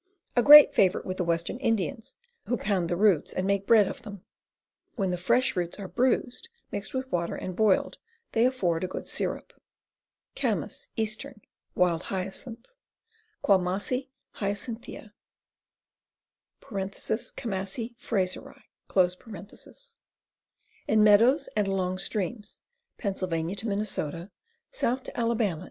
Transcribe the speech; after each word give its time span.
A 0.35 0.41
great 0.41 0.73
favorite 0.73 1.05
with 1.05 1.17
the 1.17 1.23
western 1.23 1.59
Indians, 1.59 2.15
who 2.47 2.57
pound 2.57 2.89
the 2.89 2.95
roots 2.95 3.33
and 3.33 3.45
make 3.45 3.67
bread 3.67 3.87
of 3.87 4.01
them. 4.01 4.23
When 4.95 5.11
the 5.11 5.15
fresh 5.17 5.55
roots 5.55 5.77
are 5.77 5.87
bruised, 5.87 6.49
mixed 6.71 6.95
with 6.95 7.11
water, 7.11 7.35
and 7.35 7.55
boiled, 7.55 7.99
they 8.31 8.47
afford 8.47 8.83
a 8.83 8.87
good 8.87 9.07
syrup. 9.07 9.53
Camass, 10.35 10.89
Eastern. 10.95 11.41
Wild 11.75 12.01
Hyacinth. 12.09 12.73
Quamasia 13.43 14.07
hyacyn 14.37 14.81
thia 14.81 15.13
{Camassia 16.61 17.89
Fraseri). 17.99 18.63
In 20.87 21.03
meadows 21.03 21.47
and 21.55 21.67
along 21.67 21.99
streams. 21.99 22.61
Pa. 22.97 23.11
to 23.11 23.27
Minn., 23.67 23.85
south 24.71 25.03
to 25.03 25.11
Ala. 25.19 25.59